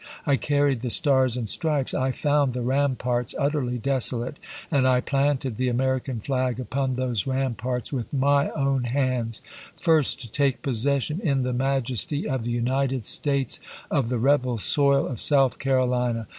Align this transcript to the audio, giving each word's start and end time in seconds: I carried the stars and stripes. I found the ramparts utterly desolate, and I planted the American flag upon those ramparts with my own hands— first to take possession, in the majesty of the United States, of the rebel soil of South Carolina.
I 0.25 0.35
carried 0.35 0.81
the 0.81 0.89
stars 0.89 1.37
and 1.37 1.47
stripes. 1.47 1.93
I 1.93 2.09
found 2.09 2.53
the 2.53 2.63
ramparts 2.63 3.35
utterly 3.37 3.77
desolate, 3.77 4.37
and 4.71 4.87
I 4.87 4.99
planted 4.99 5.57
the 5.57 5.67
American 5.67 6.19
flag 6.19 6.59
upon 6.59 6.95
those 6.95 7.27
ramparts 7.27 7.93
with 7.93 8.11
my 8.11 8.49
own 8.49 8.85
hands— 8.85 9.43
first 9.79 10.19
to 10.21 10.31
take 10.31 10.63
possession, 10.63 11.19
in 11.23 11.43
the 11.43 11.53
majesty 11.53 12.27
of 12.27 12.43
the 12.45 12.51
United 12.51 13.05
States, 13.05 13.59
of 13.91 14.09
the 14.09 14.17
rebel 14.17 14.57
soil 14.57 15.05
of 15.05 15.21
South 15.21 15.59
Carolina. 15.59 16.27